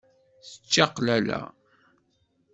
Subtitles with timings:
[0.47, 1.41] D ččaqlala.